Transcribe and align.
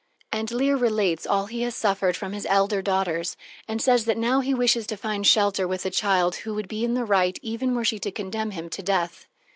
And 0.31 0.49
Leir 0.49 0.77
relates 0.77 1.27
all 1.27 1.45
he 1.45 1.61
has 1.61 1.75
suffered 1.75 2.17
from 2.17 2.33
his 2.33 2.47
elder 2.49 2.81
daughters, 2.81 3.37
and 3.67 3.79
says 3.79 4.05
that 4.05 4.17
now 4.17 4.39
he 4.39 4.51
wishes 4.51 4.87
to 4.87 4.97
find 4.97 5.27
shelter 5.27 5.67
with 5.67 5.83
the 5.83 5.91
child 5.91 6.37
who 6.37 6.55
would 6.55 6.67
be 6.67 6.83
in 6.83 6.95
the 6.95 7.05
right 7.05 7.37
even 7.43 7.75
were 7.75 7.85
she 7.85 7.99
to 7.99 8.11
condemn 8.11 8.49
him 8.49 8.67
to 8.71 8.81
death. 8.81 9.27